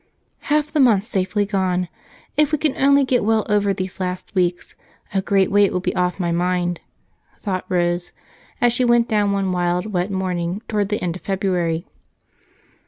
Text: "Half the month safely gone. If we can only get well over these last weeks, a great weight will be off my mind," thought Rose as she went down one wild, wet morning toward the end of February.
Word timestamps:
"Half 0.49 0.71
the 0.73 0.79
month 0.79 1.03
safely 1.03 1.45
gone. 1.45 1.87
If 2.35 2.51
we 2.51 2.57
can 2.57 2.75
only 2.75 3.05
get 3.05 3.23
well 3.23 3.45
over 3.47 3.71
these 3.71 3.99
last 3.99 4.33
weeks, 4.33 4.73
a 5.13 5.21
great 5.21 5.51
weight 5.51 5.71
will 5.71 5.79
be 5.79 5.95
off 5.95 6.19
my 6.19 6.31
mind," 6.31 6.81
thought 7.43 7.65
Rose 7.69 8.11
as 8.59 8.73
she 8.73 8.83
went 8.83 9.07
down 9.07 9.31
one 9.31 9.51
wild, 9.51 9.93
wet 9.93 10.09
morning 10.09 10.63
toward 10.67 10.89
the 10.89 11.03
end 11.03 11.17
of 11.17 11.21
February. 11.21 11.85